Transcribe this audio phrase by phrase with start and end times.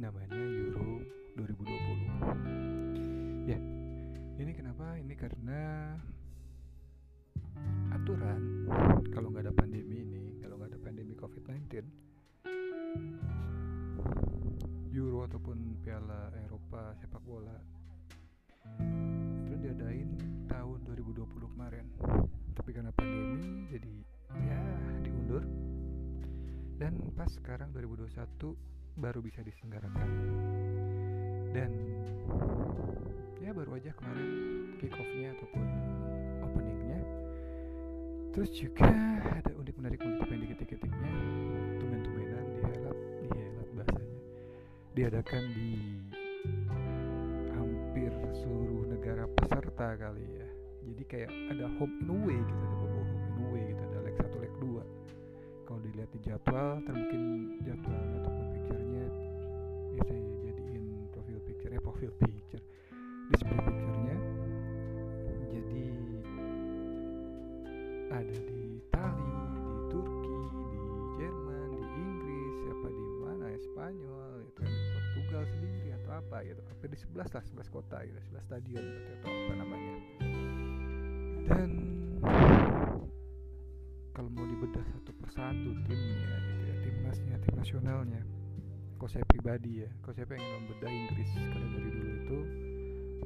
[0.00, 1.04] namanya Euro
[1.36, 3.58] 2020 ya
[4.42, 4.98] ini kenapa?
[4.98, 5.94] Ini karena
[7.94, 8.66] aturan.
[9.12, 11.84] Kalau nggak ada pandemi ini kalau nggak ada pandemi COVID-19
[14.96, 17.54] Euro ataupun Piala Eropa sepak bola
[19.46, 20.10] itu diadain
[20.48, 21.86] tahun 2020 kemarin.
[22.56, 23.94] Tapi karena pandemi jadi
[24.42, 24.62] ya
[25.04, 25.44] diundur.
[26.80, 28.56] Dan pas sekarang 2021
[28.96, 30.08] baru bisa diselenggarakan.
[31.52, 31.70] Dan
[33.40, 34.28] ya baru aja kemarin
[34.80, 35.66] kick off-nya ataupun
[36.44, 37.00] openingnya.
[38.32, 38.88] Terus juga
[39.28, 41.12] ada unik menarik unik yang diketik-ketiknya
[41.80, 44.20] tumen-tumenan dihelat dihelat bahasanya.
[44.96, 45.72] Diadakan di
[47.52, 50.48] hampir seluruh negara peserta kali ya.
[50.82, 54.16] Jadi kayak ada home and away gitu ada beberapa home and away gitu ada leg
[54.16, 55.02] 1 leg 2
[55.72, 57.22] kalau dilihat di jadwal ter mungkin
[57.64, 58.41] jadwalnya ataupun
[74.42, 76.60] Spanyol, itu di Portugal sendiri atau apa gitu.
[76.66, 79.94] Hampir di 11 lah, 11 kota gitu, 11 stadion berarti atau apa namanya.
[81.42, 81.70] Dan
[84.12, 88.22] kalau mau dibedah satu persatu timnya gitu ya, timnasnya, tim nasionalnya.
[88.98, 92.38] Kalau saya pribadi ya, kalau saya pengen membedah Inggris karena dari dulu itu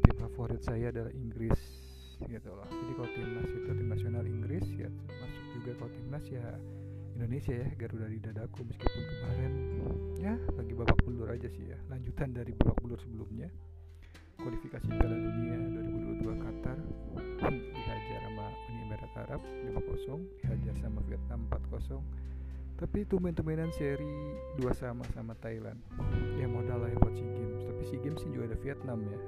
[0.00, 1.60] tim favorit saya adalah Inggris
[2.16, 2.64] gitu loh.
[2.64, 6.46] Jadi kalau timnas itu tim nasional Inggris ya masuk juga kalau timnas ya
[7.16, 9.52] Indonesia ya Garuda di dadaku meskipun kemarin
[10.20, 11.78] ya bagi babak belur aja sih ya.
[11.88, 13.48] Lanjutan dari babak belur sebelumnya
[14.36, 15.56] kualifikasi Piala Dunia
[16.20, 16.78] 2022 Qatar
[17.72, 22.04] dihajar sama Uni Emirat Arab 5-0 dihajar sama Vietnam 4-0
[22.76, 25.80] tapi tumben-tumbenan seri dua sama sama Thailand.
[26.36, 27.64] Ya modal lah ya buat SEA Games.
[27.64, 29.18] Tapi SEA Games sih juga ada Vietnam ya.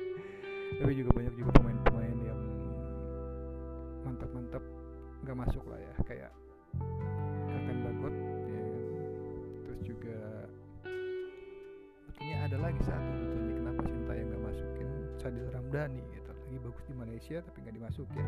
[0.84, 2.40] Tapi juga banyak juga pemain-pemain yang
[4.04, 4.60] mantap-mantap
[5.24, 5.94] nggak masuk lah ya.
[6.04, 6.30] Kayak
[15.70, 16.34] Ramdhani gitu.
[16.34, 18.26] Lagi bagus di Malaysia tapi nggak dimasukin.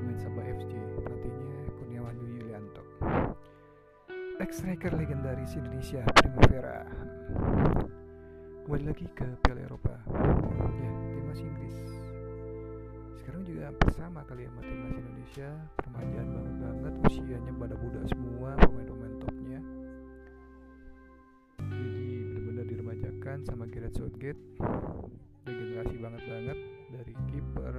[0.00, 2.84] Pemain Sabah FC pelatihnya Kurniawan Yulianto.
[4.40, 6.88] Ex striker legendaris Indonesia Primavera.
[8.64, 9.92] Kembali lagi ke Piala Eropa.
[10.80, 11.76] Ya timnas Inggris.
[13.20, 15.48] Sekarang juga hampir sama kali ya timnas Indonesia.
[15.84, 19.60] Permajaan banget banget usianya pada muda semua pemain-pemain topnya.
[21.60, 24.40] Jadi benar-benar diremajakan sama Gareth Southgate
[25.46, 26.58] regenerasi banget banget
[26.90, 27.74] dari kiper,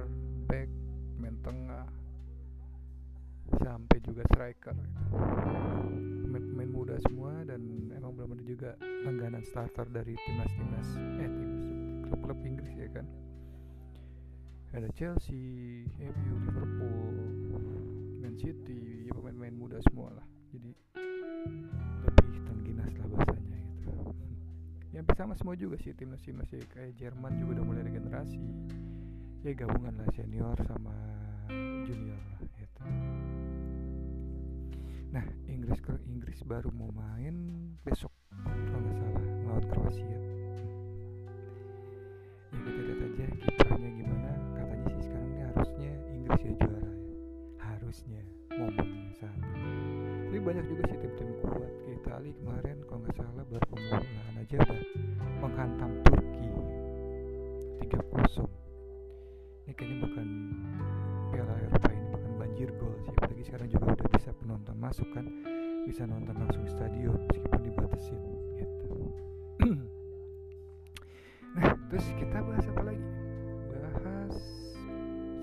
[0.48, 0.68] back,
[1.20, 1.86] main tengah
[3.60, 5.00] sampai juga striker gitu.
[6.24, 7.60] pemain-pemain muda semua dan
[7.92, 8.70] emang benar-benar juga
[9.04, 10.22] langganan starter dari eh
[10.56, 10.88] timnas
[12.08, 13.06] klub-klub Inggris ya kan
[14.72, 17.16] ada Chelsea, MU, Liverpool,
[18.24, 20.24] Man City, ya pemain-pemain muda semua lah.
[20.48, 20.72] Jadi
[22.08, 23.41] lebih tengginas lah bahasanya gitu.
[24.92, 28.44] Ya hampir sama semua juga sih timnas timnas ya kayak Jerman juga udah mulai regenerasi.
[29.40, 30.92] Ya gabungan lah senior sama
[31.88, 32.84] junior lah gitu.
[35.16, 37.32] Nah Inggris ke Inggris baru mau main
[37.80, 38.12] besok
[38.44, 40.18] kalau nggak salah melawan Kroasia.
[42.52, 44.30] Ya kita lihat aja kiprahnya gimana
[44.60, 47.16] katanya sih sekarang ini harusnya Inggris ya juara ya
[47.64, 48.20] harusnya
[48.60, 49.51] momennya saat.
[50.32, 51.68] Tapi banyak juga sih tim-tim kuat.
[51.84, 54.80] Kayak Itali kemarin kalau nggak salah baru pemulaan aja udah
[55.44, 56.48] menghantam Turki
[57.84, 58.48] 3-0
[59.68, 60.28] ini kayaknya bahkan
[61.36, 63.12] Piala Eropa ini bahkan banjir gol sih.
[63.12, 65.28] Apalagi sekarang juga udah bisa penonton masuk kan.
[65.84, 68.20] Bisa nonton langsung di stadion meskipun dibatasin
[68.56, 68.92] gitu.
[71.60, 73.04] Nah terus kita bahas apa lagi?
[73.68, 74.36] Bahas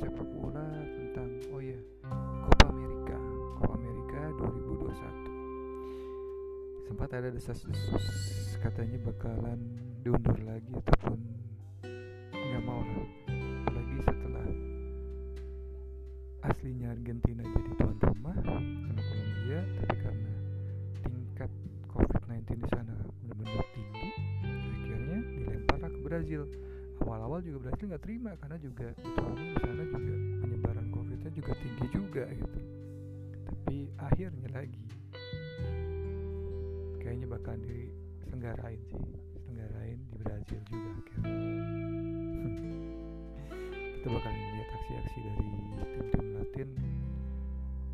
[0.02, 0.66] sepak bola
[5.00, 8.06] 2021 sempat ada desas-desus
[8.60, 9.60] katanya bakalan
[10.04, 11.19] diundur lagi ataupun
[12.34, 13.07] nggak mau lah.
[13.69, 14.48] Apalagi setelah
[16.50, 18.60] aslinya Argentina jadi tuan rumah sama
[19.00, 20.31] Kolombia tapi karena
[21.06, 21.52] tingkat
[21.94, 24.10] COVID-19 di sana benar-benar tinggi
[24.44, 26.42] akhirnya dilemparlah ke Brazil.
[27.00, 32.24] Awal-awal juga Brazil nggak terima karena juga di sana juga penyebaran COVID-nya juga tinggi juga
[32.34, 32.60] gitu
[34.02, 34.84] akhirnya lagi.
[37.00, 37.94] Kayaknya bakal di
[38.28, 39.00] senggarain sih.
[39.48, 41.30] Senggarain di Brazil juga akhirnya.
[44.00, 45.48] Kita bakal melihat aksi-aksi dari
[45.92, 46.70] tim-tim Latin.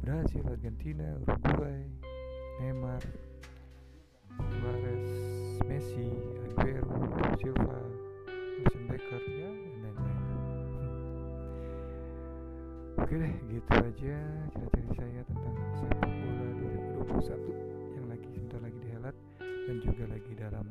[0.06, 1.82] Brazil, Argentina, Uruguay,
[2.62, 3.02] Neymar,
[4.38, 5.06] Suarez,
[5.66, 6.14] Messi,
[6.46, 6.94] Aguero,
[7.42, 7.82] Silva,
[8.30, 10.70] Wilson Becker, ya dan lain-lain.
[13.02, 14.18] Oke deh, gitu aja
[14.54, 15.35] cerita dari saya tentang
[17.06, 17.54] satu
[17.94, 20.66] yang lagi sebentar lagi dihelat dan juga lagi dalam